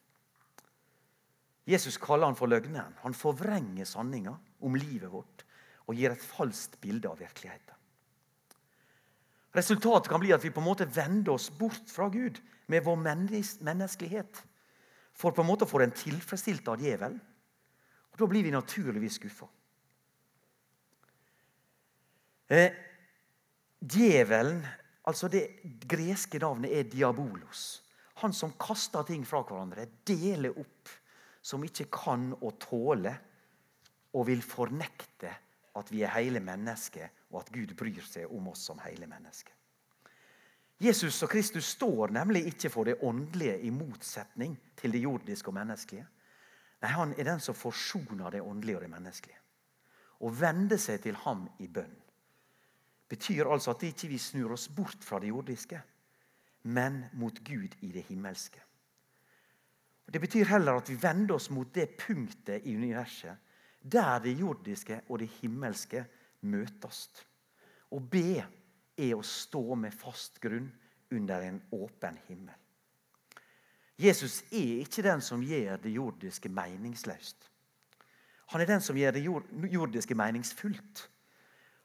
[1.66, 2.94] Jesus kaller han for løgneren.
[3.02, 5.42] Han forvrenger sanninga om livet vårt
[5.87, 7.74] og gir et falskt bilde av virkeligheten.
[9.56, 12.38] Resultatet kan bli at vi på en måte vender oss bort fra Gud
[12.70, 14.42] med vår menneskelighet.
[15.16, 17.18] For på en måte å få den tilfredsstilt av djevelen.
[18.12, 19.48] Og Da blir vi naturligvis skuffa.
[22.48, 22.70] Eh,
[23.80, 24.61] djevelen,
[25.02, 25.48] altså det
[25.82, 27.82] greske navnet er diabolos.
[28.22, 30.92] Han som kaster ting fra hverandre, deler opp,
[31.42, 33.12] som ikke kan og tåle,
[34.16, 35.32] og vil fornekte
[35.76, 39.52] at vi er hele mennesker, og at Gud bryr seg om oss som hele mennesker.
[40.80, 45.56] Jesus og Kristus står nemlig ikke for det åndelige i motsetning til det jordiske og
[45.56, 46.06] menneskelige.
[46.85, 49.38] Nei, Han er den som forsoner det åndelige og det menneskelige.
[50.20, 51.96] Og vender seg til ham i bønn
[53.09, 55.81] betyr altså at ikke vi snur oss bort fra det jordiske,
[56.62, 58.62] men mot Gud i det himmelske.
[60.07, 63.42] Det betyr heller at vi vender oss mot det punktet i universet
[63.83, 66.05] der det jordiske og det himmelske
[66.47, 67.09] møtes.
[67.90, 68.42] Å be
[68.97, 70.69] er å stå med fast grunn
[71.14, 72.55] under en åpen himmel.
[73.97, 77.47] Jesus er ikke den som gjør det jordiske meningsløst.
[78.53, 81.07] Han er den som gjør det jordiske meningsfullt.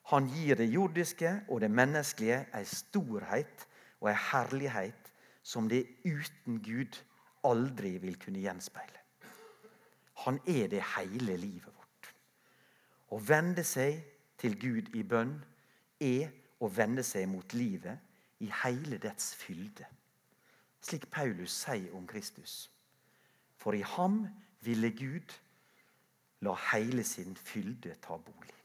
[0.10, 3.68] Han gir det jordiske og det menneskelige ei storhet
[4.02, 5.12] og ei herlighet
[5.44, 6.98] som det uten Gud
[7.48, 9.00] aldri vil kunne gjenspeile.
[10.26, 12.12] Han er det hele livet vårt.
[13.12, 14.02] Å vende seg
[14.38, 15.34] til Gud i bønn
[16.02, 16.30] er
[16.62, 17.98] å vende seg mot livet
[18.42, 19.88] i hele dets fylde.
[20.82, 22.70] Slik Paulus sier om Kristus.
[23.58, 24.24] For i ham
[24.66, 25.34] ville Gud
[26.42, 28.61] la hele sin fylde ta bolig.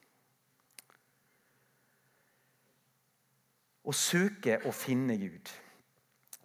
[3.87, 5.51] Å søke å finne Gud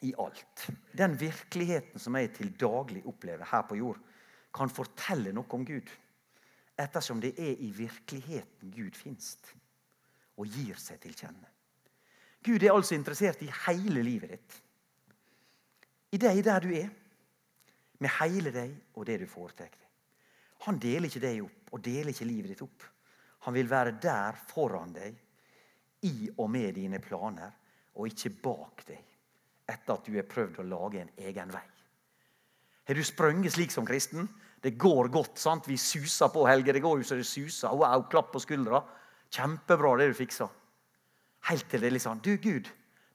[0.06, 0.68] i alt.
[0.94, 4.00] Den virkeligheten som jeg til daglig opplever her på jord,
[4.54, 5.90] kan fortelle noe om Gud.
[6.78, 9.36] Ettersom det er i virkeligheten Gud fins
[10.40, 11.50] og gir seg til kjenne.
[12.42, 14.56] Gud er altså interessert i hele livet ditt.
[16.12, 16.90] I deg der du er,
[18.02, 19.78] med hele deg og det du foretar deg.
[20.66, 22.86] Han deler ikke deg opp og deler ikke livet ditt opp.
[23.46, 25.16] Han vil være der foran deg,
[26.08, 27.52] i og med dine planer,
[27.96, 29.08] og ikke bak deg
[29.72, 31.64] etter at du har prøvd å lage en egen vei.
[32.88, 34.28] Har du sprunget slik som kristen?
[34.62, 35.38] Det går godt.
[35.40, 35.68] sant?
[35.68, 36.74] Vi suser på, Helge.
[36.74, 37.70] Det går jo så det suser.
[37.70, 38.82] Wow, klapp på skuldra.
[39.32, 40.50] Kjempebra det du fiksa.
[41.50, 42.68] Helt til det sånn Du, Gud,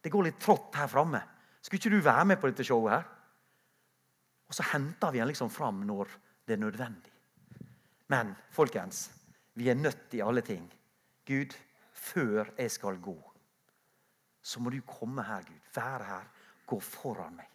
[0.03, 1.21] det går litt trått her framme.
[1.61, 3.05] Skulle ikke du være med på dette showet her?
[4.47, 6.11] Og så henter vi den liksom fram når
[6.47, 7.13] det er nødvendig.
[8.09, 9.11] Men folkens,
[9.59, 10.67] vi er nødt i alle ting.
[11.27, 11.55] Gud,
[12.07, 13.17] før jeg skal gå,
[14.47, 15.71] så må du komme her, Gud.
[15.75, 16.27] Være her.
[16.67, 17.49] Gå foran meg.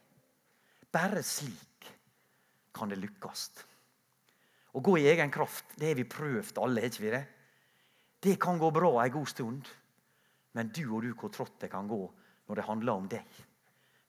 [0.92, 1.88] Bare slik
[2.76, 3.46] kan det lykkes.
[4.72, 7.24] Å gå i egen kraft, det har vi prøvd alle, har ikke vi det?
[8.22, 9.72] Det kan gå bra en god stund.
[10.56, 12.02] Men du og du, hvor trått det kan gå
[12.48, 13.40] når det handler om deg.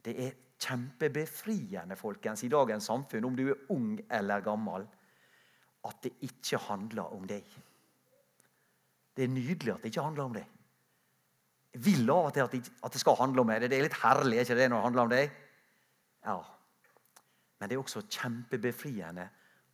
[0.02, 4.86] Det er kjempebefriende folkens, i dagens samfunn, om du er ung eller gammel,
[5.86, 7.46] at det ikke handler om deg.
[9.16, 10.48] Det er nydelig at det ikke handler om deg.
[11.72, 12.44] Jeg vil av og til
[12.84, 13.64] at det skal handle om meg.
[13.64, 15.38] Det er litt herlig er ikke det når det handler om deg?
[16.26, 16.38] Ja.
[17.58, 19.28] Men det er også kjempebefriende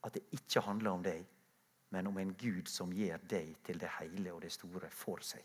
[0.05, 1.23] at det ikke handler om deg,
[1.91, 5.43] men om en Gud som gjør deg til det hele og det store for seg.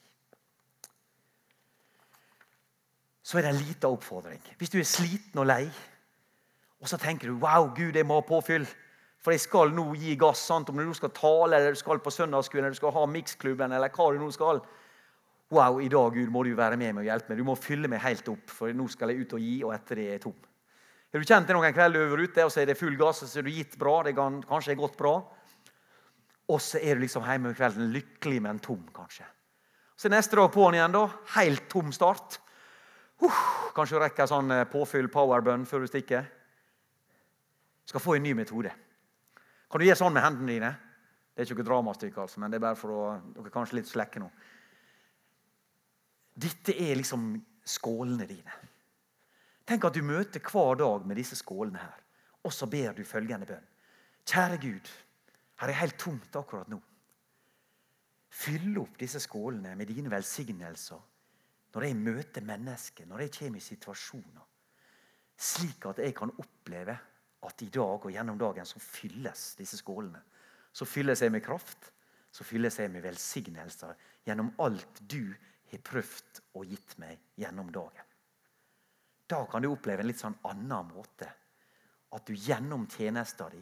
[3.23, 4.41] Så er det en liten oppfordring.
[4.58, 5.63] Hvis du er sliten og lei,
[6.84, 8.67] og så tenker du wow, Gud, jeg må ha påfyll.
[9.23, 10.41] For jeg skal nå gi gass.
[10.49, 10.69] sant?
[10.69, 13.93] Om du skal tale, eller du skal på søndagsskolen, eller du skal ha miksklubben, eller
[13.93, 14.59] hva du nå skal.
[15.53, 17.39] Wow, i dag Gud, må du være med meg og hjelpe meg.
[17.39, 19.99] Du må fylle meg helt opp, for nå skal jeg ut og gi, og etter
[19.99, 20.49] det er jeg tom.
[21.13, 23.29] Har du kjent det noen kveld over ute, og så er det full gass, og
[23.29, 25.13] så er du gitt bra, det kan, kanskje er gått bra,
[26.49, 29.27] og så er du liksom hjemme om kvelden lykkelig, men tom, kanskje.
[29.95, 31.03] Så neste dag på'n igjen, da.
[31.38, 32.39] Helt tom start.
[33.21, 33.43] Uh,
[33.77, 36.25] kanskje du rekker sånn eh, påfyll powerbønn før du stikker.
[37.88, 38.73] Skal få en ny metode.
[39.73, 40.67] Kan du gjøre sånn med hendene dine?
[41.33, 43.79] Det er ikke noe dramastykke, altså, men det er bare for å Dere er kanskje
[43.79, 44.27] litt slekke nå.
[46.45, 47.23] Dette er liksom
[47.65, 48.57] skålene dine.
[49.65, 52.03] Tenk at du møter hver dag med disse skålene her,
[52.45, 53.65] og så ber du følgende bønn.
[54.29, 54.91] Kjære Gud,
[55.63, 56.77] her er helt tomt akkurat nå.
[58.29, 61.01] Fyll opp disse skålene med dine velsignelser
[61.73, 64.45] når jeg møter mennesker, når jeg kommer i situasjoner.
[65.33, 66.99] Slik at jeg kan oppleve
[67.43, 70.21] at i dag og gjennom dagen så fylles disse skålene.
[70.73, 71.91] Så fylles jeg med kraft,
[72.34, 73.93] så fylles jeg med velsignelser
[74.25, 75.34] gjennom alt du
[75.71, 78.10] har prøvd og gitt meg gjennom dagen.
[79.29, 81.29] Da kan du oppleve en litt sånn annen måte.
[82.13, 83.62] At du gjennom tjenesta di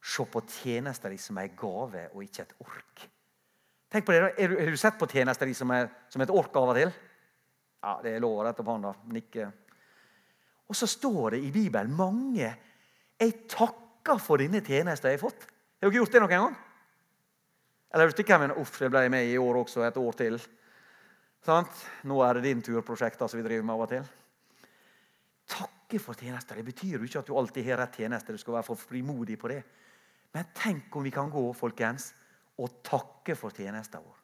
[0.00, 3.06] ser på tjenesta di som ei gave og ikke et ork.
[3.90, 5.72] Tenk på det, da, Har du sett på tjenesta di som,
[6.08, 6.92] som, et ork av og til?
[7.82, 8.94] Ja, Det er lov å rette opp hånda.
[9.12, 9.50] Nikke.
[10.70, 12.46] Og så står det i Bibelen mange
[13.20, 15.42] Jeg takker for denne tjenesten jeg har fått.
[15.80, 16.54] Har dere gjort det noen gang?
[17.90, 20.38] Eller har du hvem, med Uff, jeg ble med i år også, et år til.
[21.44, 21.82] Sant?
[22.06, 24.08] Nå er det din tur-prosjekter som vi driver med av og til.
[25.50, 26.60] Takke for tjenester.
[26.60, 28.36] Det betyr jo ikke at du alltid har rett tjeneste.
[28.36, 29.60] Du skal være for frimodig på det.
[30.36, 32.12] Men tenk om vi kan gå folkens,
[32.60, 34.18] og takke for tjenesten vår.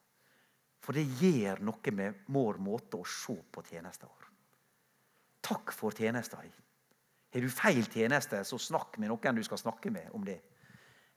[0.85, 4.26] For det gjør noe med vår måte å se på tjenesten vår.
[5.47, 6.41] Takk for tjenesta.
[7.33, 10.41] Har du feil tjeneste, så snakk med noen du skal snakke med om det.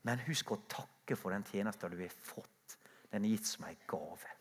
[0.06, 2.78] Men husk å takke for den tjenesta du har fått.
[3.10, 4.36] Den er gitt som ei gave.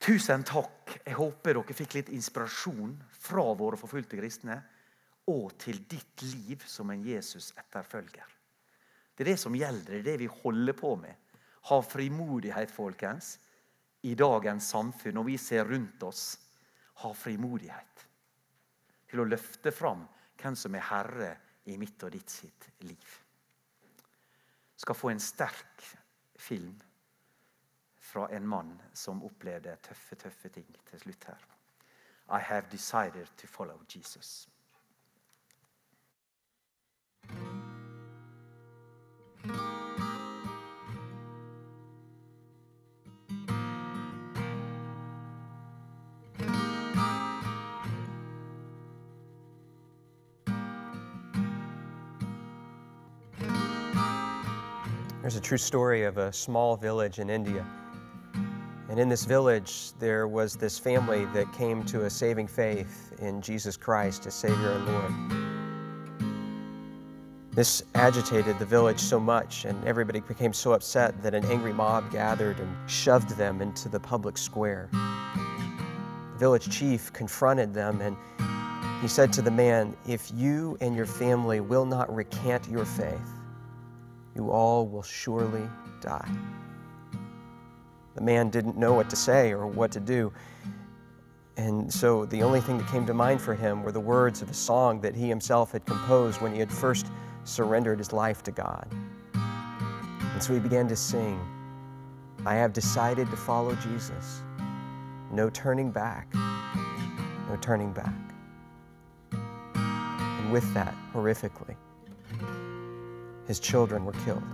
[0.00, 0.98] Tusen takk.
[1.04, 4.56] Jeg håper dere fikk litt inspirasjon fra våre forfulgte kristne
[5.30, 8.36] og til ditt liv som en Jesus-etterfølger.
[9.14, 9.92] Det er det som gjelder.
[9.92, 11.14] Det er det vi holder på med.
[11.68, 13.34] Ha frimodighet, folkens,
[14.08, 15.18] i dagens samfunn.
[15.18, 16.24] Når vi ser rundt oss,
[17.00, 18.04] ha frimodighet
[19.10, 20.04] til å løfte fram
[20.40, 21.30] hvem som er herre
[21.70, 23.16] i mitt og ditt sitt liv.
[24.80, 25.84] Skal få en sterk
[26.40, 26.76] film
[28.10, 31.44] fra en mann som opplevde tøffe, tøffe ting til slutt her.
[32.30, 34.48] I have decided to follow Jesus.
[55.30, 57.64] There's a true story of a small village in India.
[58.88, 63.40] And in this village, there was this family that came to a saving faith in
[63.40, 65.12] Jesus Christ as Savior and Lord.
[67.52, 72.10] This agitated the village so much, and everybody became so upset that an angry mob
[72.10, 74.88] gathered and shoved them into the public square.
[74.90, 78.16] The village chief confronted them, and
[79.00, 83.39] he said to the man, If you and your family will not recant your faith,
[84.34, 85.68] you all will surely
[86.00, 86.28] die.
[88.14, 90.32] The man didn't know what to say or what to do.
[91.56, 94.50] And so the only thing that came to mind for him were the words of
[94.50, 97.06] a song that he himself had composed when he had first
[97.44, 98.86] surrendered his life to God.
[99.34, 101.38] And so he began to sing,
[102.46, 104.42] I have decided to follow Jesus.
[105.30, 106.32] No turning back.
[106.34, 108.14] No turning back.
[109.32, 111.76] And with that, horrifically,
[113.50, 114.44] his children were killed.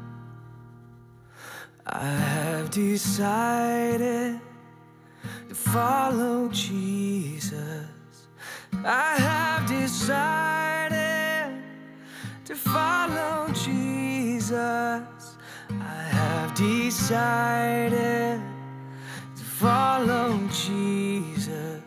[1.85, 4.41] I have decided
[5.51, 7.85] to follow Jesus.
[8.73, 11.63] I have decided
[12.47, 14.55] to follow Jesus.
[15.71, 18.41] I have decided
[19.37, 21.83] to follow Jesus.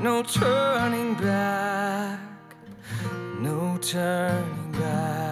[0.00, 2.20] No turning back,
[3.40, 5.31] no turning back.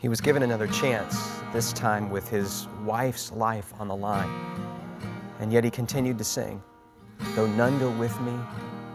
[0.00, 4.30] He was given another chance, this time with his wife's life on the line.
[5.40, 6.62] And yet he continued to sing
[7.34, 8.32] Though none go with me,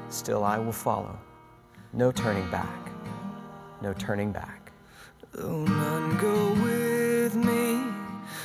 [0.10, 1.16] still I will follow.
[1.94, 2.90] No turning back,
[3.84, 4.72] no turning back.
[5.32, 7.84] Though none go with me,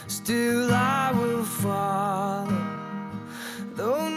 [0.07, 2.47] still I will follow.
[3.73, 4.10] Though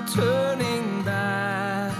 [0.00, 1.94] No turning back,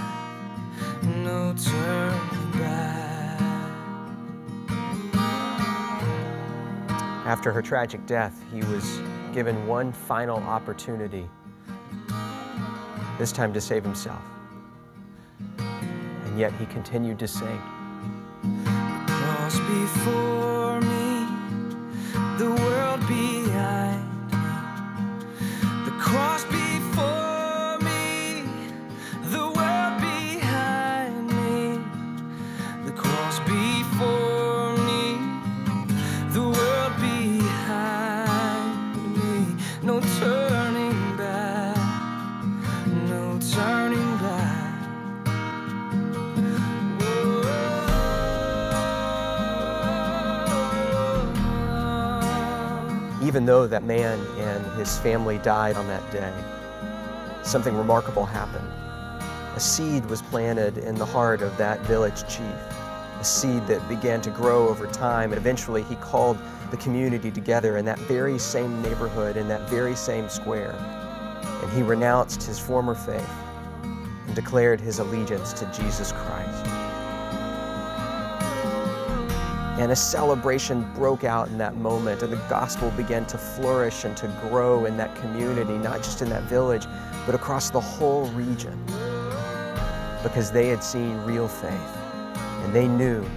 [1.03, 3.39] no turning back.
[7.27, 8.99] After her tragic death, he was
[9.35, 11.29] given one final opportunity,
[13.19, 14.23] this time to save himself.
[15.59, 17.61] And yet he continued to sing.
[19.05, 21.27] cross before me,
[22.39, 24.39] the world behind me.
[25.85, 26.45] The cross
[53.31, 56.33] Even though that man and his family died on that day,
[57.43, 58.67] something remarkable happened.
[59.55, 62.43] A seed was planted in the heart of that village chief,
[63.21, 66.37] a seed that began to grow over time, and eventually he called
[66.71, 70.75] the community together in that very same neighborhood, in that very same square.
[71.63, 73.31] And he renounced his former faith
[74.27, 76.50] and declared his allegiance to Jesus Christ.
[79.81, 84.15] And a celebration broke out in that moment, and the gospel began to flourish and
[84.17, 86.85] to grow in that community, not just in that village,
[87.25, 88.79] but across the whole region.
[90.21, 91.97] Because they had seen real faith,
[92.63, 93.27] and they knew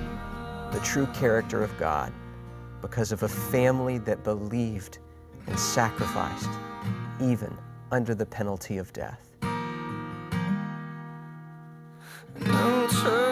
[0.71, 2.13] the true character of God
[2.83, 4.99] because of a family that believed
[5.47, 6.51] and sacrificed,
[7.23, 7.57] even
[7.91, 9.31] under the penalty of death.
[12.39, 13.24] no